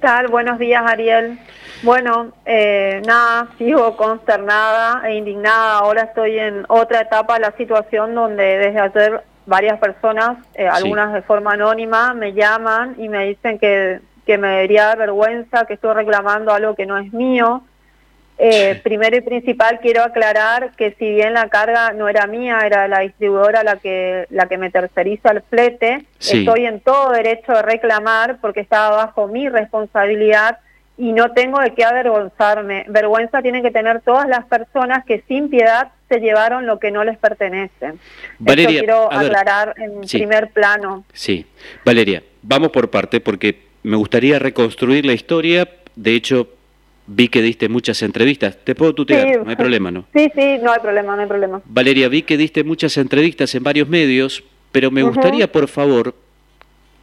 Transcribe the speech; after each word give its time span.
tal? 0.00 0.28
Buenos 0.28 0.58
días, 0.58 0.82
Ariel. 0.86 1.38
Bueno, 1.82 2.32
eh, 2.44 3.02
nada, 3.06 3.48
sigo 3.58 3.96
consternada 3.96 5.08
e 5.08 5.14
indignada. 5.14 5.78
Ahora 5.78 6.02
estoy 6.02 6.38
en 6.38 6.64
otra 6.68 7.02
etapa 7.02 7.34
de 7.34 7.40
la 7.40 7.52
situación 7.52 8.14
donde 8.14 8.42
desde 8.58 8.80
ayer 8.80 9.22
varias 9.46 9.78
personas, 9.78 10.38
eh, 10.54 10.68
algunas 10.68 11.12
de 11.12 11.22
forma 11.22 11.52
anónima, 11.52 12.14
me 12.14 12.32
llaman 12.32 12.94
y 12.98 13.08
me 13.08 13.26
dicen 13.26 13.58
que, 13.58 14.00
que 14.26 14.38
me 14.38 14.48
debería 14.48 14.86
dar 14.86 14.98
vergüenza, 14.98 15.64
que 15.66 15.74
estoy 15.74 15.94
reclamando 15.94 16.52
algo 16.52 16.74
que 16.74 16.86
no 16.86 16.98
es 16.98 17.12
mío. 17.12 17.62
Eh, 18.40 18.80
primero 18.84 19.16
y 19.16 19.20
principal 19.20 19.80
quiero 19.82 20.04
aclarar 20.04 20.70
que 20.76 20.94
si 20.96 21.10
bien 21.12 21.34
la 21.34 21.48
carga 21.48 21.92
no 21.92 22.08
era 22.08 22.28
mía, 22.28 22.60
era 22.64 22.86
la 22.86 23.00
distribuidora 23.00 23.64
la 23.64 23.76
que 23.76 24.26
la 24.30 24.46
que 24.46 24.56
me 24.58 24.70
terceriza 24.70 25.32
el 25.32 25.42
flete, 25.42 26.04
estoy 26.20 26.66
en 26.66 26.78
todo 26.78 27.10
derecho 27.10 27.52
de 27.52 27.62
reclamar 27.62 28.38
porque 28.40 28.60
estaba 28.60 28.90
bajo 28.90 29.26
mi 29.26 29.48
responsabilidad 29.48 30.58
y 30.96 31.12
no 31.12 31.32
tengo 31.32 31.60
de 31.60 31.74
qué 31.74 31.84
avergonzarme. 31.84 32.84
Vergüenza 32.88 33.42
tienen 33.42 33.62
que 33.62 33.72
tener 33.72 34.02
todas 34.02 34.28
las 34.28 34.44
personas 34.46 35.04
que 35.04 35.22
sin 35.26 35.48
piedad 35.48 35.92
se 36.08 36.20
llevaron 36.20 36.66
lo 36.66 36.78
que 36.78 36.92
no 36.92 37.02
les 37.02 37.18
pertenece. 37.18 37.94
Valeria, 38.38 38.80
quiero 38.80 39.12
aclarar 39.12 39.74
en 39.78 40.00
primer 40.02 40.50
plano. 40.50 41.04
Sí, 41.12 41.44
Valeria, 41.84 42.22
vamos 42.42 42.70
por 42.70 42.88
parte 42.88 43.20
porque 43.20 43.66
me 43.82 43.96
gustaría 43.96 44.38
reconstruir 44.38 45.06
la 45.06 45.12
historia. 45.12 45.68
De 45.94 46.14
hecho, 46.14 46.48
Vi 47.10 47.28
que 47.28 47.40
diste 47.40 47.70
muchas 47.70 48.02
entrevistas. 48.02 48.58
¿Te 48.62 48.74
puedo 48.74 48.94
tutear? 48.94 49.42
no 49.42 49.48
hay 49.48 49.56
problema, 49.56 49.90
¿no? 49.90 50.04
Sí, 50.14 50.30
sí, 50.34 50.58
no 50.62 50.70
hay 50.70 50.80
problema, 50.80 51.16
no 51.16 51.22
hay 51.22 51.28
problema. 51.28 51.62
Valeria, 51.64 52.08
vi 52.08 52.22
que 52.22 52.36
diste 52.36 52.64
muchas 52.64 52.98
entrevistas 52.98 53.54
en 53.54 53.62
varios 53.62 53.88
medios, 53.88 54.44
pero 54.72 54.90
me 54.90 55.02
gustaría, 55.02 55.50
por 55.50 55.68
favor, 55.68 56.14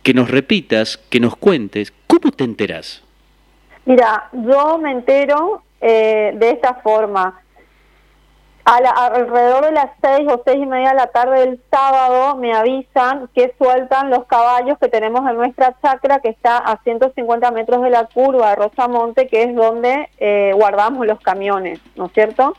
que 0.04 0.14
nos 0.14 0.30
repitas, 0.30 0.98
que 1.10 1.20
nos 1.20 1.36
cuentes, 1.36 1.92
¿cómo 2.06 2.32
te 2.32 2.44
enterás? 2.44 3.04
Mira, 3.86 4.30
yo 4.32 4.78
me 4.78 4.92
entero 4.92 5.64
eh, 5.82 6.34
de 6.36 6.52
esta 6.52 6.76
forma 6.76 7.42
alrededor 8.66 9.66
de 9.66 9.72
las 9.72 9.92
seis 10.02 10.28
o 10.28 10.42
seis 10.44 10.58
y 10.58 10.66
media 10.66 10.90
de 10.90 10.96
la 10.96 11.08
tarde 11.08 11.42
del 11.42 11.62
sábado 11.70 12.36
me 12.36 12.52
avisan 12.54 13.30
que 13.36 13.54
sueltan 13.60 14.10
los 14.10 14.26
caballos 14.26 14.80
que 14.80 14.90
tenemos 14.90 15.30
en 15.30 15.38
nuestra 15.38 15.76
chacra 15.82 16.20
que 16.20 16.30
está 16.30 16.58
a 16.58 16.82
150 16.84 17.52
metros 17.52 17.84
de 17.84 17.92
la 17.92 18.06
curva 18.06 18.50
de 18.50 18.56
Rosamonte, 18.56 19.28
que 19.28 19.44
es 19.44 19.56
donde 19.56 20.10
eh, 20.18 20.52
guardamos 20.56 21.06
los 21.06 21.20
camiones, 21.20 21.80
¿no 21.96 22.08
es 22.08 22.14
cierto? 22.14 22.56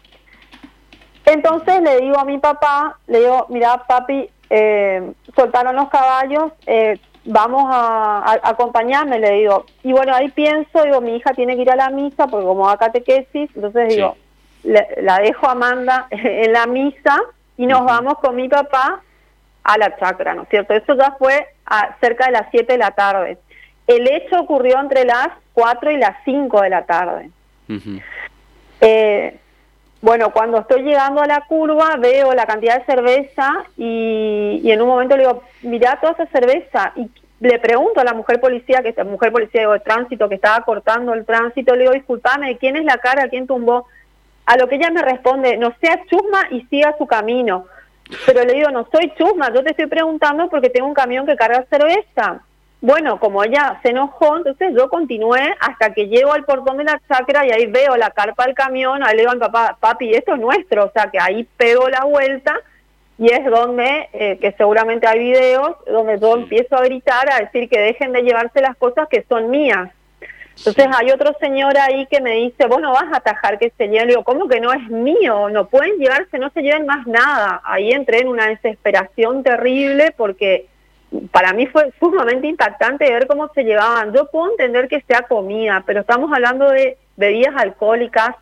Entonces 1.25 1.83
le 1.83 2.01
digo 2.01 2.19
a 2.19 2.25
mi 2.25 2.39
papá, 2.39 2.99
le 3.09 3.19
digo, 3.19 3.47
mira 3.49 3.85
papi, 3.89 4.31
eh, 4.49 5.13
soltaron 5.35 5.75
los 5.75 5.89
caballos, 5.89 6.53
eh, 6.67 7.01
vamos 7.25 7.65
a, 7.69 8.39
acompañarme, 8.45 9.19
le 9.19 9.33
digo. 9.33 9.67
Y 9.83 9.91
bueno, 9.91 10.15
ahí 10.15 10.29
pienso, 10.29 10.85
digo, 10.85 11.01
mi 11.01 11.17
hija 11.17 11.33
tiene 11.35 11.57
que 11.57 11.63
ir 11.63 11.71
a 11.73 11.75
la 11.75 11.91
misa 11.91 12.29
porque 12.29 12.47
como 12.47 12.67
va 12.67 12.77
catequesis, 12.77 13.51
entonces 13.57 13.89
digo, 13.89 14.17
la 14.67 15.19
dejo 15.19 15.47
a 15.47 15.53
Amanda 15.53 16.07
en 16.11 16.53
la 16.53 16.67
misa 16.67 17.21
y 17.57 17.67
nos 17.67 17.85
vamos 17.85 18.19
con 18.19 18.37
mi 18.37 18.49
papá 18.49 19.01
a 19.65 19.79
la 19.79 19.97
chacra, 19.97 20.35
¿no 20.35 20.43
es 20.43 20.49
cierto? 20.49 20.75
Eso 20.75 20.95
ya 20.95 21.17
fue 21.19 21.49
a 21.67 21.97
cerca 22.01 22.27
de 22.27 22.33
las 22.33 22.47
7 22.51 22.73
de 22.73 22.79
la 22.79 22.93
tarde. 22.93 23.39
El 23.87 24.09
hecho 24.09 24.41
ocurrió 24.41 24.79
entre 24.79 25.05
las 25.05 25.29
4 25.55 25.91
y 25.91 25.97
las 25.97 26.17
5 26.25 26.63
de 26.63 26.71
la 26.71 26.85
tarde. 26.85 27.31
Eh, 28.81 29.39
bueno, 30.01 30.31
cuando 30.31 30.59
estoy 30.59 30.83
llegando 30.83 31.21
a 31.23 31.27
la 31.27 31.41
curva 31.49 31.97
veo 31.97 32.33
la 32.35 32.47
cantidad 32.47 32.79
de 32.79 32.85
cerveza 32.85 33.65
y, 33.77 34.61
en 34.65 34.83
un 34.83 34.89
momento 34.89 35.17
le 35.17 35.25
digo, 35.25 35.43
mirá 35.63 35.99
toda 36.01 36.13
esa 36.13 36.27
cerveza. 36.27 36.93
Y 36.95 37.11
le 37.41 37.59
pregunto 37.59 38.01
a 38.01 38.05
la 38.05 38.15
mujer 38.15 38.41
policía, 38.41 38.83
que 38.83 39.03
mujer 39.05 39.33
policía 39.33 39.69
de 39.69 39.81
tránsito, 39.81 40.29
que 40.29 40.37
estaba 40.37 40.65
cortando 40.65 41.13
el 41.13 41.25
tránsito, 41.25 41.75
le 41.75 41.83
digo, 41.83 41.93
disculpame, 41.93 42.57
¿quién 42.59 42.77
es 42.77 42.85
la 42.85 42.99
cara? 42.99 43.29
¿Quién 43.29 43.47
tumbó? 43.47 43.87
A 44.47 44.57
lo 44.57 44.69
que 44.69 44.77
ella 44.77 44.91
me 44.91 45.03
responde, 45.03 45.57
no 45.57 45.75
sea 45.81 46.01
chusma 46.07 46.47
y 46.51 46.63
siga 46.67 46.95
su 46.97 47.07
camino. 47.07 47.67
Pero 48.25 48.45
le 48.45 48.55
digo, 48.55 48.71
no 48.71 48.87
soy 48.93 49.13
chusma, 49.19 49.53
yo 49.53 49.65
te 49.65 49.71
estoy 49.71 49.87
preguntando 49.87 50.49
porque 50.49 50.71
tengo 50.71 50.87
un 50.87 50.95
camión 50.95 51.27
que 51.27 51.37
carga 51.37 51.65
cerveza. 51.69 52.41
Bueno, 52.81 53.19
como 53.19 53.43
ella 53.43 53.81
se 53.83 53.89
enojó, 53.89 54.37
entonces 54.37 54.73
yo 54.77 54.89
continué 54.89 55.55
hasta 55.61 55.93
que 55.93 56.07
llego 56.07 56.33
al 56.33 56.45
portón 56.45 56.77
de 56.77 56.85
la 56.85 57.01
chacra 57.09 57.45
y 57.45 57.51
ahí 57.51 57.67
veo 57.67 57.97
la 57.97 58.11
carpa 58.11 58.45
del 58.45 58.55
camión, 58.55 59.03
ahí 59.03 59.17
le 59.17 59.23
digo 59.23 59.33
a 59.33 59.39
papá, 59.39 59.77
papi, 59.81 60.13
esto 60.15 60.35
es 60.35 60.41
nuestro, 60.41 60.85
o 60.85 60.91
sea 60.93 61.11
que 61.11 61.19
ahí 61.19 61.49
pego 61.57 61.89
la 61.89 62.05
vuelta 62.05 62.61
y 63.19 63.33
es 63.33 63.45
donde, 63.47 64.09
eh, 64.13 64.39
que 64.41 64.53
seguramente 64.53 65.07
hay 65.07 65.19
videos, 65.19 65.77
donde 65.87 66.21
yo 66.21 66.35
empiezo 66.37 66.77
a 66.77 66.85
gritar, 66.85 67.33
a 67.33 67.41
decir 67.41 67.69
que 67.69 67.81
dejen 67.81 68.13
de 68.13 68.23
llevarse 68.23 68.61
las 68.61 68.77
cosas 68.77 69.09
que 69.09 69.25
son 69.29 69.51
mías. 69.51 69.91
Entonces 70.57 70.87
hay 70.99 71.11
otro 71.11 71.35
señor 71.39 71.77
ahí 71.77 72.07
que 72.07 72.21
me 72.21 72.33
dice, 72.33 72.67
vos 72.67 72.81
no 72.81 72.93
vas 72.93 73.13
a 73.13 73.19
atajar 73.19 73.59
que 73.59 73.73
se 73.77 73.89
lleven. 73.89 74.07
Le 74.07 74.13
digo, 74.15 74.25
¿cómo 74.25 74.49
que 74.49 74.61
no 74.61 74.73
es 74.73 74.89
mío? 74.89 75.51
No 75.51 75.67
pueden 75.69 75.99
llevarse, 75.99 76.39
no 76.39 76.51
se 76.51 76.63
lleven 76.63 76.87
más 76.87 77.07
nada. 77.07 77.61
Ahí 77.65 77.93
entré 77.93 78.21
en 78.21 78.29
una 78.29 78.47
desesperación 78.47 79.43
terrible 79.43 80.15
porque 80.17 80.67
para 81.31 81.53
mí 81.53 81.67
fue 81.67 81.93
sumamente 82.01 82.47
impactante 82.47 83.11
ver 83.11 83.27
cómo 83.27 83.49
se 83.55 83.65
llevaban. 83.65 84.13
Yo 84.13 84.31
puedo 84.31 84.51
entender 84.51 84.89
que 84.89 85.03
sea 85.03 85.23
comida, 85.23 85.83
pero 85.87 86.01
estamos 86.01 86.33
hablando 86.33 86.71
de 86.71 86.97
bebidas 87.17 87.55
alcohólicas. 87.57 88.35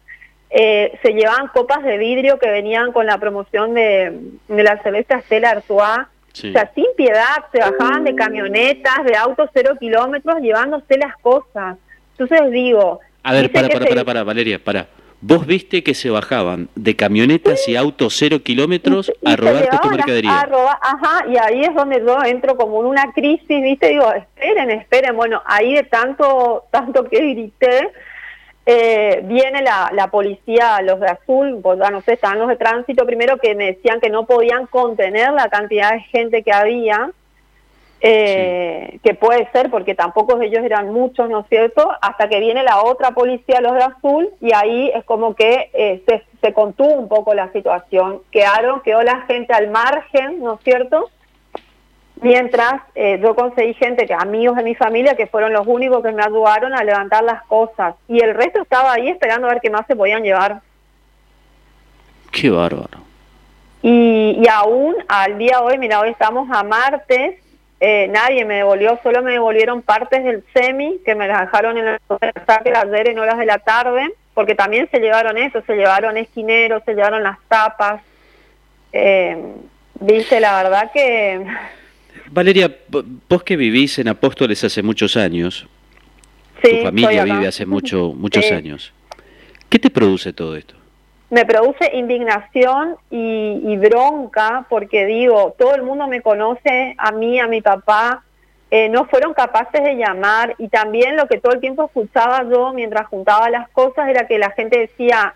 Eh, 0.51 0.97
se 1.03 1.13
llevaban 1.13 1.49
copas 1.49 1.83
de 1.83 1.99
vidrio 1.99 2.39
que 2.39 2.49
venían 2.49 2.93
con 2.93 3.07
la 3.07 3.19
promoción 3.19 3.75
de, 3.75 4.21
la 4.49 4.81
cerveza 4.83 5.21
Stella 5.23 5.51
Artois. 5.51 6.07
O 6.37 6.53
sea, 6.53 6.71
sin 6.75 6.87
piedad, 6.97 7.45
se 7.53 7.59
bajaban 7.59 8.03
de 8.03 8.15
camionetas, 8.17 9.05
de 9.05 9.17
autos 9.17 9.51
cero 9.53 9.77
kilómetros, 9.79 10.41
llevándose 10.41 10.97
las 10.99 11.17
cosas. 11.19 11.77
Entonces 12.19 12.51
digo... 12.51 13.01
A 13.23 13.33
ver, 13.33 13.51
para, 13.51 13.69
para, 13.69 13.87
para, 13.87 14.05
para, 14.05 14.25
Valeria, 14.25 14.59
para. 14.63 14.87
Vos 15.27 15.47
viste 15.47 15.83
que 15.83 15.95
se 15.95 16.11
bajaban 16.11 16.69
de 16.75 16.95
camionetas 16.97 17.67
y 17.67 17.77
autos 17.77 18.15
cero 18.19 18.41
kilómetros 18.43 19.11
a 19.25 19.37
robarte 19.37 19.79
tu 19.81 19.89
mercadería. 19.89 20.47
ajá, 20.83 21.25
y 21.27 21.39
ahí 21.39 21.63
es 21.63 21.75
donde 21.75 22.03
yo 22.05 22.23
entro 22.23 22.59
como 22.59 22.81
en 22.81 22.87
una 22.89 23.11
crisis, 23.15 23.63
¿viste? 23.63 23.89
Digo, 23.89 24.13
esperen, 24.13 24.71
esperen. 24.71 25.17
Bueno, 25.17 25.41
ahí 25.47 25.75
de 25.75 25.85
tanto, 25.85 26.65
tanto 26.71 27.05
que 27.05 27.21
grité, 27.21 27.91
eh, 28.67 29.21
viene 29.25 29.63
la, 29.63 29.91
la 29.95 30.09
policía, 30.09 30.83
los 30.83 31.01
de 31.01 31.09
azul, 31.09 31.59
pues 31.63 31.79
ya 31.79 31.89
no 31.89 32.03
sé, 32.03 32.15
estaban 32.15 32.39
los 32.39 32.49
de 32.49 32.57
tránsito 32.57 33.07
primero 33.07 33.39
que 33.39 33.55
me 33.55 33.73
decían 33.73 34.01
que 34.01 34.11
no 34.11 34.27
podían 34.27 34.67
contener 34.67 35.33
la 35.33 35.49
cantidad 35.49 35.93
de 35.93 36.01
gente 36.01 36.43
que 36.43 36.53
había 36.53 37.11
eh, 38.07 38.99
que 39.03 39.15
puede 39.15 39.51
ser 39.51 39.71
porque 39.71 39.95
tampoco 39.95 40.39
ellos 40.39 40.63
eran 40.63 40.93
muchos, 40.93 41.27
¿no 41.31 41.41
es 41.41 41.47
cierto? 41.49 41.91
Hasta 42.03 42.29
que 42.29 42.39
viene 42.39 42.63
la 42.63 42.83
otra 42.83 43.13
policía, 43.13 43.63
los 43.63 43.73
de 43.73 43.83
azul, 43.83 44.29
y 44.43 44.53
ahí 44.53 44.91
es 44.95 45.05
como 45.05 45.35
que 45.35 45.71
eh, 45.73 46.03
se, 46.07 46.23
se, 46.43 46.53
contuvo 46.53 46.93
un 46.97 47.09
poco 47.09 47.33
la 47.33 47.51
situación. 47.53 48.21
Quedaron, 48.31 48.83
quedó 48.83 49.03
la 49.03 49.23
gente 49.23 49.55
al 49.55 49.71
margen, 49.71 50.43
¿no 50.43 50.57
es 50.57 50.61
cierto? 50.61 51.09
Mientras 52.21 52.83
eh, 52.95 53.19
yo 53.23 53.35
conseguí 53.35 53.73
gente, 53.73 54.07
que 54.07 54.13
amigos 54.13 54.57
de 54.57 54.65
mi 54.65 54.75
familia, 54.75 55.17
que 55.17 55.27
fueron 55.27 55.55
los 55.55 55.67
únicos 55.67 56.03
que 56.03 56.13
me 56.13 56.23
ayudaron 56.23 56.75
a 56.75 56.85
levantar 56.85 57.25
las 57.25 57.43
cosas. 57.45 57.95
Y 58.07 58.21
el 58.21 58.35
resto 58.35 58.61
estaba 58.61 58.93
ahí 58.93 59.09
esperando 59.09 59.47
a 59.47 59.55
ver 59.55 59.63
qué 59.63 59.71
más 59.71 59.87
se 59.87 59.97
podían 59.97 60.23
llevar. 60.23 60.61
Qué 62.31 62.51
bárbaro. 62.51 62.99
Y, 63.81 64.39
y 64.43 64.47
aún 64.47 64.95
al 65.09 65.39
día 65.39 65.57
de 65.59 65.65
hoy, 65.65 65.79
mira, 65.79 66.01
hoy 66.01 66.11
estamos 66.11 66.51
a 66.51 66.63
martes, 66.63 67.41
eh, 67.87 68.09
nadie 68.09 68.47
me 68.47 68.55
devolvió, 68.55 68.99
solo 69.03 69.23
me 69.23 69.33
devolvieron 69.33 69.83
partes 69.83 70.25
del 70.25 70.43
semi 70.55 71.01
que 71.05 71.15
me 71.15 71.29
las 71.29 71.43
dejaron 71.43 71.77
en 71.77 71.87
el 71.87 71.99
saque 72.47 72.73
ayer 72.75 73.11
en 73.11 73.19
horas 73.19 73.39
de 73.39 73.45
la 73.45 73.59
tarde, 73.59 74.11
porque 74.33 74.55
también 74.55 74.89
se 74.91 75.01
llevaron 75.01 75.37
eso, 75.37 75.63
se 75.67 75.75
llevaron 75.75 76.17
esquineros, 76.17 76.83
se 76.87 76.95
llevaron 76.95 77.23
las 77.23 77.37
tapas. 77.47 78.01
Eh, 78.91 79.37
dice 80.01 80.41
la 80.41 80.63
verdad 80.63 80.93
que... 80.95 81.45
Valeria, 82.31 82.75
vos 83.29 83.43
que 83.43 83.55
vivís 83.55 83.99
en 83.99 84.09
Apóstoles 84.09 84.65
hace 84.65 84.83
muchos 84.83 85.19
años, 85.19 85.67
tu 86.63 86.71
familia 86.85 87.25
vive 87.25 87.47
hace 87.47 87.67
mucho, 87.67 88.15
muchos 88.17 88.51
años, 88.51 88.95
¿qué 89.69 89.79
te 89.79 89.91
produce 89.91 90.33
todo 90.33 90.57
esto? 90.57 90.75
Me 91.31 91.45
produce 91.45 91.91
indignación 91.95 92.97
y, 93.11 93.77
bronca 93.79 94.67
porque 94.69 95.07
digo, 95.07 95.55
todo 95.59 95.75
el 95.75 95.83
mundo 95.83 96.07
me 96.07 96.23
conoce, 96.23 96.95
a 96.99 97.13
mí, 97.13 97.41
a 97.41 97.47
mi 97.47 97.61
papá, 97.61 98.23
eh, 98.71 98.89
no 98.89 99.07
fueron 99.07 99.35
capaces 99.35 99.83
de 99.83 99.97
llamar 99.97 100.55
y 100.59 100.69
también 100.69 101.17
lo 101.17 101.27
que 101.27 101.39
todo 101.39 101.53
el 101.53 101.61
tiempo 101.61 101.85
escuchaba 101.85 102.45
yo 102.51 102.73
mientras 102.73 103.07
juntaba 103.09 103.51
las 103.51 103.69
cosas 103.71 104.09
era 104.09 104.27
que 104.27 104.39
la 104.39 104.51
gente 104.51 104.79
decía, 104.79 105.35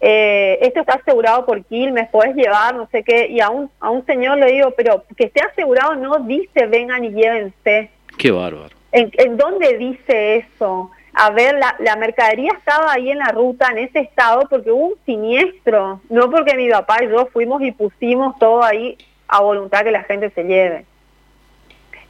eh, 0.00 0.58
esto 0.62 0.80
está 0.80 0.94
asegurado 0.94 1.44
por 1.44 1.64
Quilmes, 1.64 2.08
puedes 2.10 2.34
llevar, 2.36 2.74
no 2.74 2.88
sé 2.90 3.02
qué, 3.02 3.26
y 3.28 3.40
a 3.40 3.50
un, 3.50 3.70
a 3.80 3.90
un 3.90 4.06
señor 4.06 4.38
le 4.38 4.52
digo, 4.52 4.72
pero 4.76 5.04
que 5.16 5.24
esté 5.24 5.40
asegurado 5.40 5.96
no 5.96 6.18
dice 6.20 6.66
vengan 6.66 7.04
y 7.04 7.10
llévense. 7.10 7.90
Qué 8.16 8.30
bárbaro. 8.30 8.74
¿En, 8.92 9.10
en 9.14 9.36
dónde 9.36 9.76
dice 9.76 10.36
eso? 10.36 10.90
A 11.14 11.30
ver, 11.30 11.58
la, 11.58 11.74
la, 11.78 11.96
mercadería 11.96 12.52
estaba 12.56 12.92
ahí 12.92 13.10
en 13.10 13.18
la 13.18 13.32
ruta, 13.32 13.68
en 13.70 13.78
ese 13.78 14.00
estado, 14.00 14.42
porque 14.48 14.70
hubo 14.70 14.88
un 14.88 14.94
siniestro, 15.04 16.00
no 16.08 16.30
porque 16.30 16.54
mi 16.54 16.68
papá 16.68 17.02
y 17.02 17.08
yo 17.08 17.26
fuimos 17.26 17.62
y 17.62 17.72
pusimos 17.72 18.38
todo 18.38 18.62
ahí 18.62 18.96
a 19.28 19.40
voluntad 19.40 19.84
que 19.84 19.90
la 19.90 20.04
gente 20.04 20.30
se 20.30 20.44
lleve. 20.44 20.84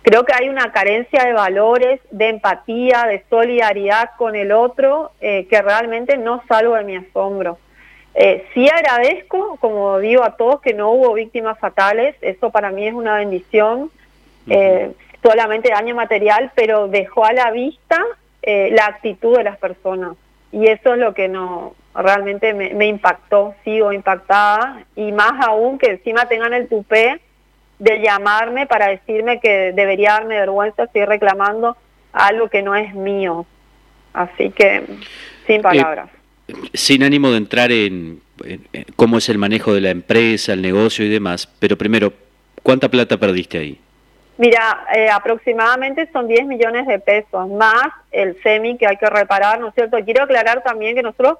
creo 0.02 0.24
que 0.24 0.32
hay 0.32 0.48
una 0.48 0.72
carencia 0.72 1.24
de 1.24 1.32
valores, 1.32 2.00
de 2.10 2.28
empatía, 2.28 3.04
de 3.06 3.24
solidaridad 3.28 4.10
con 4.16 4.36
el 4.36 4.52
otro, 4.52 5.10
eh, 5.20 5.46
que 5.48 5.60
realmente 5.60 6.16
no 6.16 6.42
salgo 6.48 6.76
de 6.76 6.84
mi 6.84 6.96
asombro. 6.96 7.58
Eh, 8.14 8.46
sí 8.54 8.68
agradezco, 8.68 9.58
como 9.60 9.98
digo 9.98 10.24
a 10.24 10.36
todos, 10.36 10.60
que 10.60 10.72
no 10.72 10.90
hubo 10.92 11.12
víctimas 11.12 11.58
fatales, 11.58 12.16
eso 12.20 12.50
para 12.50 12.70
mí 12.70 12.86
es 12.86 12.94
una 12.94 13.16
bendición, 13.16 13.90
eh, 14.48 14.92
solamente 15.22 15.70
daño 15.70 15.94
material, 15.94 16.50
pero 16.54 16.88
dejó 16.88 17.24
a 17.24 17.32
la 17.32 17.50
vista 17.50 18.02
eh, 18.50 18.70
la 18.72 18.86
actitud 18.86 19.36
de 19.36 19.44
las 19.44 19.58
personas. 19.58 20.16
Y 20.52 20.68
eso 20.68 20.94
es 20.94 20.98
lo 20.98 21.12
que 21.12 21.28
no 21.28 21.74
realmente 21.94 22.54
me, 22.54 22.72
me 22.72 22.86
impactó, 22.86 23.54
sigo 23.62 23.92
impactada, 23.92 24.86
y 24.96 25.12
más 25.12 25.32
aún 25.46 25.76
que 25.76 25.90
encima 25.90 26.24
tengan 26.24 26.54
el 26.54 26.66
tupé 26.66 27.20
de 27.78 28.00
llamarme 28.00 28.66
para 28.66 28.88
decirme 28.88 29.38
que 29.38 29.72
debería 29.74 30.12
darme 30.12 30.36
vergüenza, 30.36 30.84
estoy 30.84 31.04
reclamando 31.04 31.76
algo 32.10 32.48
que 32.48 32.62
no 32.62 32.74
es 32.74 32.94
mío. 32.94 33.44
Así 34.14 34.48
que, 34.48 34.82
sin 35.46 35.56
eh, 35.56 35.62
palabras. 35.62 36.08
sin 36.72 37.02
ánimo 37.02 37.30
de 37.30 37.36
entrar 37.36 37.70
en, 37.70 38.22
cómo 38.96 39.18
es 39.18 39.28
el 39.28 39.36
manejo 39.36 39.74
de 39.74 39.82
la 39.82 39.90
empresa, 39.90 40.54
el 40.54 40.62
negocio 40.62 41.04
y 41.04 41.10
demás, 41.10 41.46
pero 41.58 41.76
primero, 41.76 42.14
¿cuánta 42.62 42.88
plata 42.88 43.18
perdiste 43.18 43.58
ahí? 43.58 43.78
Mira, 44.38 44.86
eh, 44.94 45.10
aproximadamente 45.10 46.08
son 46.12 46.28
10 46.28 46.46
millones 46.46 46.86
de 46.86 47.00
pesos, 47.00 47.48
más 47.48 47.88
el 48.12 48.40
semi 48.40 48.78
que 48.78 48.86
hay 48.86 48.96
que 48.96 49.10
reparar, 49.10 49.58
¿no 49.58 49.68
es 49.68 49.74
cierto? 49.74 49.98
Quiero 50.04 50.22
aclarar 50.22 50.62
también 50.62 50.94
que 50.94 51.02
nosotros, 51.02 51.38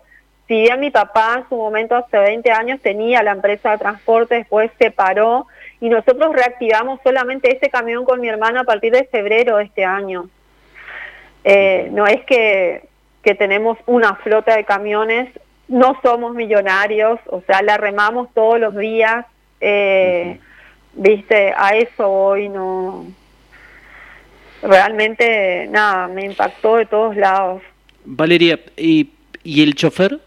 si 0.49 0.63
bien 0.63 0.81
mi 0.81 0.91
papá 0.91 1.37
en 1.39 1.49
su 1.49 1.57
momento 1.57 1.95
hace 1.95 2.19
20 2.19 2.51
años 2.51 2.81
tenía 2.83 3.23
la 3.23 3.31
empresa 3.31 3.71
de 3.71 3.79
transporte, 3.79 4.35
después 4.35 4.73
se 4.81 4.91
paró, 4.91 5.47
y 5.81 5.89
nosotros 5.89 6.35
reactivamos 6.35 6.99
solamente 7.05 7.57
ese 7.57 7.71
camión 7.71 8.05
con 8.05 8.21
mi 8.21 8.29
hermana 8.29 8.63
a 8.63 8.65
partir 8.65 8.93
de 8.93 9.05
febrero 9.05 9.59
de 9.59 9.65
este 9.65 9.85
año. 9.85 10.29
Eh, 11.45 11.91
no 11.93 12.05
es 12.09 12.25
que, 12.25 12.89
que 13.23 13.37
tenemos 13.37 13.79
una 13.87 14.17
flota 14.17 14.57
de 14.57 14.65
camiones, 14.65 15.29
no 15.69 15.97
somos 16.03 16.35
millonarios, 16.35 17.21
o 17.27 17.43
sea, 17.43 17.63
la 17.63 17.77
remamos 17.77 18.35
todos 18.35 18.59
los 18.59 18.75
días, 18.75 19.25
eh, 19.61 20.41
viste, 20.95 21.53
a 21.57 21.77
eso 21.77 22.09
hoy 22.09 22.49
no... 22.49 23.07
Realmente, 24.61 25.69
nada, 25.71 26.09
me 26.09 26.25
impactó 26.25 26.77
de 26.77 26.87
todos 26.87 27.17
lados. 27.17 27.63
Valeria, 28.05 28.59
¿y, 28.77 29.11
y 29.45 29.63
el 29.63 29.75
chofer? 29.75 30.19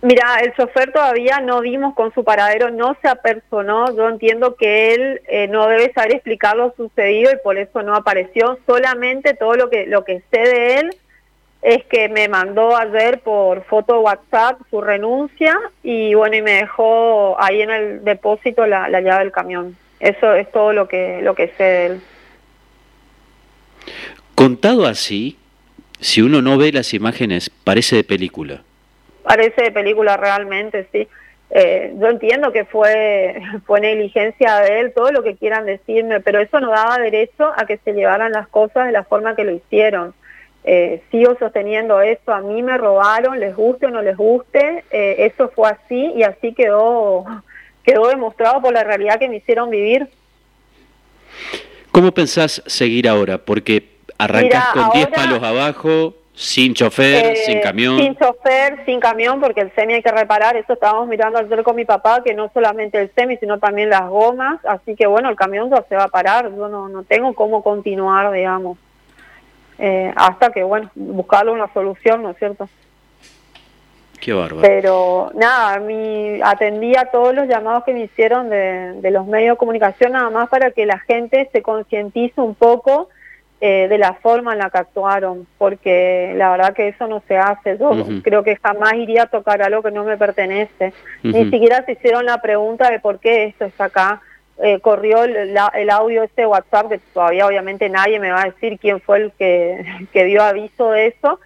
Mira, 0.00 0.40
el 0.42 0.52
chofer 0.54 0.92
todavía 0.92 1.40
no 1.40 1.60
dimos 1.60 1.94
con 1.94 2.12
su 2.12 2.24
paradero, 2.24 2.70
no 2.70 2.96
se 3.00 3.08
apersonó. 3.08 3.96
Yo 3.96 4.08
entiendo 4.08 4.56
que 4.56 4.94
él 4.94 5.20
eh, 5.28 5.46
no 5.48 5.68
debe 5.68 5.92
saber 5.92 6.14
explicar 6.14 6.56
lo 6.56 6.72
sucedido 6.76 7.32
y 7.32 7.36
por 7.42 7.56
eso 7.56 7.82
no 7.82 7.94
apareció. 7.94 8.58
Solamente 8.66 9.34
todo 9.34 9.54
lo 9.54 9.70
que 9.70 9.86
lo 9.86 10.04
que 10.04 10.22
sé 10.32 10.40
de 10.40 10.74
él 10.78 10.96
es 11.62 11.84
que 11.84 12.08
me 12.08 12.28
mandó 12.28 12.76
ayer 12.76 13.20
por 13.20 13.64
foto 13.64 14.00
WhatsApp 14.00 14.60
su 14.68 14.80
renuncia 14.80 15.58
y 15.82 16.12
bueno 16.14 16.36
y 16.36 16.42
me 16.42 16.52
dejó 16.54 17.40
ahí 17.40 17.62
en 17.62 17.70
el 17.70 18.04
depósito 18.04 18.66
la, 18.66 18.88
la 18.88 19.00
llave 19.00 19.24
del 19.24 19.32
camión. 19.32 19.76
Eso 20.00 20.34
es 20.34 20.50
todo 20.50 20.72
lo 20.72 20.88
que 20.88 21.22
lo 21.22 21.36
que 21.36 21.48
sé 21.56 21.62
de 21.62 21.86
él. 21.86 22.00
Contado 24.34 24.86
así, 24.86 25.38
si 26.00 26.20
uno 26.20 26.42
no 26.42 26.58
ve 26.58 26.72
las 26.72 26.94
imágenes, 26.94 27.48
parece 27.48 27.94
de 27.94 28.04
película. 28.04 28.62
Parece 29.22 29.62
de 29.62 29.70
película 29.70 30.16
realmente, 30.16 30.88
sí. 30.90 31.06
Eh, 31.50 31.92
yo 31.96 32.08
entiendo 32.08 32.50
que 32.50 32.64
fue, 32.64 33.40
fue 33.66 33.80
negligencia 33.80 34.56
de 34.60 34.80
él, 34.80 34.92
todo 34.94 35.12
lo 35.12 35.22
que 35.22 35.36
quieran 35.36 35.66
decirme, 35.66 36.18
pero 36.18 36.40
eso 36.40 36.58
no 36.58 36.70
daba 36.70 36.98
derecho 36.98 37.52
a 37.56 37.66
que 37.66 37.76
se 37.78 37.92
llevaran 37.92 38.32
las 38.32 38.48
cosas 38.48 38.86
de 38.86 38.92
la 38.92 39.04
forma 39.04 39.36
que 39.36 39.44
lo 39.44 39.52
hicieron. 39.52 40.12
Eh, 40.64 41.02
sigo 41.10 41.36
sosteniendo 41.38 42.00
eso, 42.00 42.32
a 42.32 42.40
mí 42.40 42.62
me 42.62 42.78
robaron, 42.78 43.40
les 43.40 43.54
guste 43.56 43.86
o 43.86 43.90
no 43.90 44.00
les 44.00 44.16
guste, 44.16 44.84
eh, 44.92 45.26
eso 45.26 45.48
fue 45.48 45.68
así 45.70 46.12
y 46.14 46.22
así 46.22 46.52
quedó, 46.54 47.24
quedó 47.82 48.08
demostrado 48.08 48.62
por 48.62 48.72
la 48.72 48.84
realidad 48.84 49.18
que 49.18 49.28
me 49.28 49.36
hicieron 49.36 49.70
vivir. 49.70 50.08
¿Cómo 51.90 52.12
pensás 52.12 52.62
seguir 52.66 53.08
ahora? 53.08 53.38
Porque 53.38 53.88
arrancas 54.18 54.66
con 54.68 54.90
10 54.90 55.08
palos 55.08 55.42
abajo, 55.42 56.14
sin 56.32 56.74
chofer, 56.74 57.36
sin 57.38 57.58
eh, 57.58 57.60
camión. 57.60 57.98
Sin 57.98 58.16
chofer, 58.16 58.84
sin 58.86 59.00
camión, 59.00 59.40
porque 59.40 59.62
el 59.62 59.74
semi 59.74 59.94
hay 59.94 60.02
que 60.02 60.12
reparar. 60.12 60.56
Eso 60.56 60.74
estábamos 60.74 61.08
mirando 61.08 61.38
ayer 61.38 61.62
con 61.64 61.74
mi 61.74 61.84
papá, 61.84 62.22
que 62.22 62.34
no 62.34 62.50
solamente 62.54 63.00
el 63.00 63.10
semi, 63.14 63.36
sino 63.36 63.58
también 63.58 63.90
las 63.90 64.08
gomas. 64.08 64.64
Así 64.64 64.94
que 64.94 65.06
bueno, 65.06 65.28
el 65.28 65.36
camión 65.36 65.70
ya 65.70 65.84
se 65.88 65.96
va 65.96 66.04
a 66.04 66.08
parar. 66.08 66.50
Yo 66.54 66.68
no, 66.68 66.88
no 66.88 67.02
tengo 67.02 67.34
cómo 67.34 67.62
continuar, 67.62 68.32
digamos. 68.32 68.78
Eh, 69.78 70.12
hasta 70.16 70.50
que, 70.50 70.62
bueno, 70.62 70.90
buscarle 70.94 71.52
una 71.52 71.72
solución, 71.72 72.22
¿no 72.22 72.30
es 72.30 72.36
cierto? 72.38 72.68
Qué 74.20 74.32
bárbaro. 74.32 74.62
Pero 74.62 75.32
nada, 75.34 75.80
mi, 75.80 76.40
atendí 76.42 76.94
a 76.94 77.06
todos 77.06 77.34
los 77.34 77.48
llamados 77.48 77.84
que 77.84 77.92
me 77.92 78.04
hicieron 78.04 78.48
de, 78.50 79.00
de 79.00 79.10
los 79.10 79.26
medios 79.26 79.54
de 79.54 79.58
comunicación, 79.58 80.12
nada 80.12 80.30
más 80.30 80.48
para 80.48 80.70
que 80.70 80.86
la 80.86 80.98
gente 81.00 81.48
se 81.52 81.62
concientice 81.62 82.40
un 82.40 82.54
poco 82.54 83.08
eh, 83.64 83.86
de 83.86 83.96
la 83.96 84.14
forma 84.14 84.54
en 84.54 84.58
la 84.58 84.70
que 84.70 84.78
actuaron, 84.78 85.46
porque 85.56 86.34
la 86.36 86.50
verdad 86.50 86.74
que 86.74 86.88
eso 86.88 87.06
no 87.06 87.22
se 87.28 87.38
hace. 87.38 87.78
Yo 87.78 87.92
creo 88.24 88.42
que 88.42 88.56
jamás 88.56 88.94
iría 88.94 89.22
a 89.22 89.26
tocar 89.26 89.62
algo 89.62 89.82
que 89.82 89.92
no 89.92 90.02
me 90.02 90.16
pertenece. 90.16 90.92
Ni 91.22 91.48
siquiera 91.48 91.84
se 91.84 91.92
hicieron 91.92 92.26
la 92.26 92.42
pregunta 92.42 92.90
de 92.90 92.98
por 92.98 93.20
qué 93.20 93.44
esto 93.44 93.64
está 93.64 93.84
acá. 93.84 94.20
Eh, 94.58 94.80
corrió 94.80 95.24
el, 95.24 95.56
el, 95.74 95.90
audio 95.90 96.22
este 96.22 96.46
WhatsApp, 96.46 96.88
que 96.88 96.98
todavía 96.98 97.46
obviamente 97.46 97.88
nadie 97.88 98.20
me 98.20 98.30
va 98.30 98.42
a 98.42 98.50
decir 98.50 98.78
quién 98.78 99.00
fue 99.00 99.18
el 99.18 99.32
que, 99.32 99.84
que 100.12 100.24
dio 100.24 100.42
aviso 100.42 100.90
de 100.90 101.06
eso, 101.06 101.40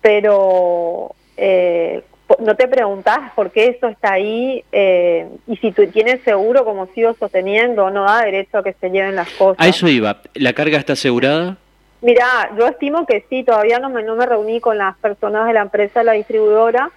pero 0.00 1.14
eh, 1.36 2.02
no 2.38 2.56
te 2.56 2.68
preguntas 2.68 3.32
por 3.34 3.50
qué 3.50 3.66
eso 3.66 3.88
está 3.88 4.12
ahí 4.12 4.64
eh, 4.72 5.28
y 5.46 5.56
si 5.56 5.72
tú 5.72 5.86
tienes 5.88 6.22
seguro, 6.22 6.64
como 6.64 6.86
sigo 6.86 7.14
sosteniendo, 7.14 7.90
no 7.90 8.04
da 8.04 8.24
derecho 8.24 8.58
a 8.58 8.62
que 8.62 8.74
se 8.74 8.90
lleven 8.90 9.16
las 9.16 9.30
cosas. 9.30 9.64
A 9.64 9.68
eso 9.68 9.88
iba. 9.88 10.20
¿La 10.34 10.52
carga 10.52 10.78
está 10.78 10.94
asegurada? 10.94 11.56
Mira, 12.00 12.50
yo 12.58 12.66
estimo 12.66 13.06
que 13.06 13.24
sí, 13.28 13.42
todavía 13.42 13.78
no 13.78 13.90
me, 13.90 14.02
no 14.02 14.16
me 14.16 14.26
reuní 14.26 14.60
con 14.60 14.78
las 14.78 14.96
personas 14.98 15.46
de 15.46 15.54
la 15.54 15.62
empresa, 15.62 16.02
la 16.02 16.12
distribuidora, 16.12 16.90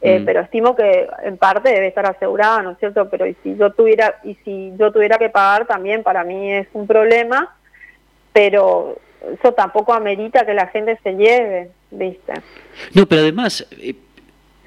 eh, 0.00 0.20
mm. 0.20 0.24
pero 0.24 0.40
estimo 0.40 0.76
que 0.76 1.08
en 1.24 1.36
parte 1.36 1.70
debe 1.70 1.88
estar 1.88 2.06
asegurada, 2.06 2.62
¿no 2.62 2.72
es 2.72 2.78
cierto? 2.78 3.08
Pero 3.08 3.26
y 3.26 3.36
si 3.42 3.56
yo 3.56 3.72
tuviera 3.72 4.16
y 4.24 4.34
si 4.44 4.72
yo 4.78 4.92
tuviera 4.92 5.18
que 5.18 5.30
pagar 5.30 5.66
también 5.66 6.02
para 6.02 6.24
mí 6.24 6.52
es 6.52 6.68
un 6.72 6.86
problema, 6.86 7.54
pero 8.32 8.98
eso 9.32 9.52
tampoco 9.52 9.94
amerita 9.94 10.44
que 10.44 10.54
la 10.54 10.66
gente 10.68 10.98
se 11.02 11.12
lleve, 11.12 11.70
¿viste? 11.90 12.34
No, 12.94 13.06
pero 13.06 13.22
además 13.22 13.66
eh, 13.72 13.94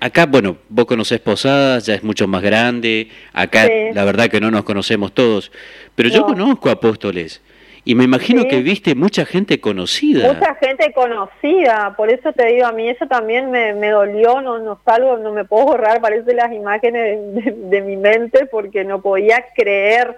Acá, 0.01 0.25
bueno, 0.25 0.56
vos 0.70 0.86
conocés 0.86 1.20
Posadas, 1.20 1.86
ya 1.86 1.96
es 1.96 2.03
mucho 2.03 2.25
más 2.25 2.42
grande, 2.42 3.10
acá 3.34 3.68
la 3.94 4.06
verdad 4.06 4.30
que 4.30 4.39
no 4.39 4.50
nos 4.50 4.63
conocemos 4.63 5.13
todos, 5.13 5.51
pero 5.94 6.08
yo 6.08 6.25
conozco 6.25 6.70
Apóstoles 6.70 7.42
y 7.86 7.95
me 7.95 8.03
imagino 8.03 8.48
que 8.48 8.62
viste 8.62 8.95
mucha 8.95 9.25
gente 9.25 9.59
conocida. 9.59 10.31
Mucha 10.33 10.55
gente 10.55 10.91
conocida, 10.93 11.95
por 11.95 12.12
eso 12.12 12.33
te 12.33 12.45
digo, 12.48 12.65
a 12.65 12.71
mí 12.71 12.89
eso 12.89 13.07
también 13.07 13.51
me, 13.51 13.89
dolió, 13.89 14.41
no, 14.41 14.59
no 14.59 14.79
salgo, 14.86 15.17
no 15.17 15.31
me 15.31 15.45
puedo 15.45 15.65
borrar, 15.65 16.01
parece 16.01 16.33
las 16.33 16.51
imágenes 16.51 17.19
de, 17.33 17.81
mi 17.81 17.98
mente 17.98 18.45
porque 18.45 18.83
no 18.83 19.01
podía 19.01 19.45
creer, 19.55 20.17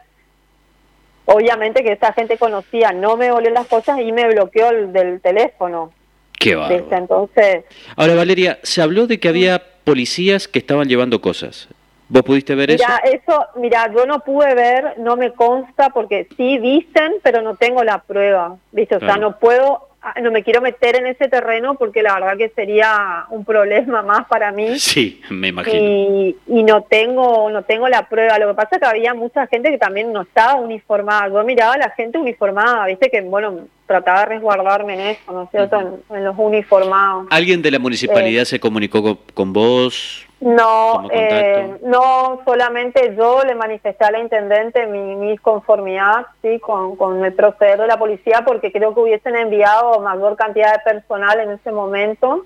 obviamente 1.26 1.84
que 1.84 1.94
esa 1.94 2.14
gente 2.14 2.38
conocía, 2.38 2.92
no 2.92 3.16
me 3.16 3.32
volvió 3.32 3.52
las 3.52 3.68
cosas 3.68 4.00
y 4.00 4.12
me 4.12 4.28
bloqueó 4.28 4.70
el, 4.72 4.92
del 4.92 5.22
teléfono. 5.22 5.92
Qué 6.40 6.54
Entonces, 6.90 7.66
Ahora, 7.96 8.16
Valeria, 8.16 8.58
se 8.64 8.82
habló 8.82 9.06
de 9.06 9.20
que 9.20 9.30
había 9.30 9.62
policías 9.84 10.48
que 10.48 10.58
estaban 10.58 10.88
llevando 10.88 11.22
cosas. 11.22 11.70
¿Vos 12.12 12.24
pudiste 12.24 12.56
ver 12.56 12.70
mira, 12.72 13.02
eso? 13.06 13.46
Mira, 13.56 13.90
yo 13.94 14.06
no 14.06 14.20
pude 14.20 14.54
ver, 14.54 15.00
no 15.00 15.16
me 15.16 15.32
consta, 15.32 15.92
porque 15.92 16.28
sí 16.36 16.58
dicen, 16.58 17.14
pero 17.24 17.42
no 17.42 17.56
tengo 17.56 17.86
la 17.86 18.00
prueba, 18.00 18.58
¿viste? 18.74 18.98
O 18.98 19.00
sea, 19.00 19.16
no 19.16 19.40
puedo, 19.40 19.88
ah, 20.02 20.16
no 20.22 20.30
me 20.30 20.44
quiero 20.44 20.60
meter 20.60 20.98
en 20.98 21.08
ese 21.08 21.30
terreno 21.30 21.76
porque 21.76 22.04
la 22.04 22.16
verdad 22.16 22.36
que 22.36 22.50
sería 22.50 23.28
un 23.30 23.46
problema 23.46 24.02
más 24.02 24.28
para 24.28 24.52
mí. 24.52 24.78
Sí, 24.78 25.22
me 25.30 25.48
imagino. 25.48 25.78
Y, 25.78 26.38
y 26.48 26.64
no 26.64 26.82
tengo 26.82 27.50
no 27.50 27.64
tengo 27.64 27.88
la 27.88 28.10
prueba. 28.10 28.38
Lo 28.40 28.50
que 28.50 28.56
pasa 28.56 28.76
es 28.76 28.82
que 28.82 28.88
había 28.88 29.14
mucha 29.14 29.48
gente 29.48 29.72
que 29.72 29.78
también 29.78 30.12
no 30.12 30.24
estaba 30.24 30.56
uniformada. 30.56 31.30
Yo 31.30 31.42
miraba 31.46 31.76
a 31.76 31.78
la 31.78 31.90
gente 31.92 32.18
uniformada, 32.18 32.88
¿viste? 32.88 33.10
Que, 33.10 33.22
bueno, 33.22 33.68
trataba 33.92 34.22
de 34.22 34.26
resguardarme 34.28 34.94
en 34.94 35.00
eso, 35.02 35.32
¿no 35.34 35.44
es 35.44 35.50
cierto? 35.50 35.78
en, 36.10 36.24
los 36.24 36.36
uniformados. 36.38 37.28
¿Alguien 37.30 37.62
de 37.62 37.72
la 37.72 37.80
municipalidad 37.80 38.46
se 38.46 38.60
comunicó 38.60 39.18
con, 39.34 39.52
vos? 39.52 40.26
No, 40.40 41.10
eh, 41.12 41.78
no 41.84 42.40
solamente 42.46 43.14
yo 43.18 43.44
le 43.44 43.54
manifesté 43.54 44.06
a 44.06 44.12
la 44.12 44.20
intendente 44.20 44.88
mi, 44.88 45.16
mi 45.16 45.38
conformidad 45.38 46.26
sí, 46.42 46.60
con, 46.60 46.96
con 46.96 47.24
el 47.24 47.34
proceder 47.34 47.80
de 47.80 47.88
la 47.88 48.00
policía 48.00 48.44
porque 48.46 48.72
creo 48.72 48.94
que 48.94 49.02
hubiesen 49.02 49.36
enviado 49.36 50.00
mayor 50.00 50.36
cantidad 50.38 50.74
de 50.74 50.80
personal 50.80 51.40
en 51.42 51.52
ese 51.52 51.72
momento, 51.72 52.46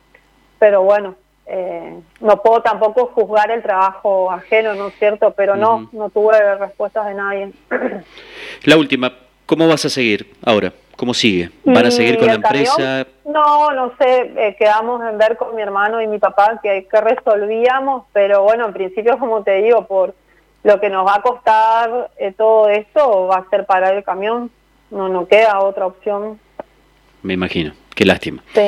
pero 0.59 0.81
bueno, 0.81 1.15
eh, 1.45 1.99
no 2.21 2.41
puedo 2.41 2.61
tampoco 2.63 3.11
juzgar 3.13 3.51
el 3.51 3.61
trabajo 3.61 4.31
ajeno, 4.31 4.73
¿no 4.73 4.87
es 4.87 4.95
cierto? 4.95 5.31
Pero 5.37 5.55
no, 5.55 5.87
no 5.93 6.09
tuve 6.09 6.55
respuestas 6.55 7.05
de 7.05 7.13
nadie. 7.13 7.51
La 8.63 8.77
última, 8.77 9.13
¿Cómo 9.45 9.67
vas 9.67 9.85
a 9.85 9.89
seguir 9.89 10.33
ahora? 10.43 10.73
¿Cómo 10.95 11.13
sigue? 11.13 11.51
¿Van 11.65 11.85
a 11.85 11.91
seguir 11.91 12.17
con 12.17 12.27
la 12.27 12.35
empresa? 12.35 13.05
No, 13.25 13.71
no 13.71 13.93
sé, 13.97 14.31
eh, 14.37 14.55
quedamos 14.57 15.01
en 15.03 15.17
ver 15.17 15.35
con 15.35 15.55
mi 15.55 15.61
hermano 15.61 16.01
y 16.01 16.07
mi 16.07 16.19
papá 16.19 16.59
que, 16.63 16.87
que 16.89 17.01
resolvíamos, 17.01 18.05
pero 18.13 18.43
bueno, 18.43 18.65
en 18.65 18.73
principio, 18.73 19.17
como 19.19 19.43
te 19.43 19.61
digo, 19.61 19.85
por 19.87 20.15
lo 20.63 20.79
que 20.79 20.89
nos 20.89 21.05
va 21.05 21.15
a 21.15 21.21
costar 21.21 22.11
eh, 22.17 22.33
todo 22.35 22.69
esto, 22.69 23.27
va 23.27 23.37
a 23.37 23.49
ser 23.49 23.65
parar 23.65 23.93
el 23.95 24.03
camión, 24.03 24.49
no, 24.89 25.09
no 25.09 25.27
queda 25.27 25.59
otra 25.59 25.85
opción. 25.85 26.39
Me 27.21 27.33
imagino, 27.33 27.73
qué 27.93 28.05
lástima. 28.05 28.41
Sí, 28.53 28.67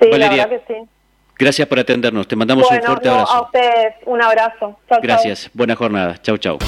sí 0.00 0.10
la 0.12 0.28
verdad 0.30 0.48
que 0.48 0.62
sí. 0.66 0.74
Gracias 1.36 1.66
por 1.66 1.80
atendernos, 1.80 2.28
te 2.28 2.36
mandamos 2.36 2.70
un 2.70 2.80
fuerte 2.80 3.08
abrazo. 3.08 3.32
A 3.32 3.42
ustedes, 3.42 3.94
un 4.06 4.22
abrazo. 4.22 4.78
Gracias, 5.02 5.50
buena 5.52 5.74
jornada, 5.74 6.16
chau 6.22 6.38
chau. 6.38 6.58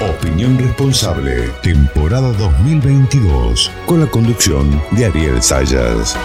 Opinión 0.00 0.58
Responsable, 0.58 1.50
temporada 1.62 2.32
2022, 2.32 3.70
con 3.86 4.00
la 4.00 4.06
conducción 4.06 4.82
de 4.90 5.06
Ariel 5.06 5.40
Sayas. 5.40 6.16